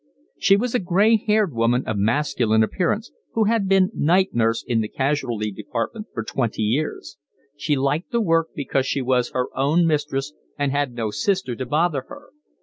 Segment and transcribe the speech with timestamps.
[0.39, 4.81] She was a gray haired woman of masculine appearance, who had been night nurse in
[4.81, 7.17] the casualty department for twenty years.
[7.55, 11.67] She liked the work because she was her own mistress and had no sister to
[11.67, 12.29] bother her.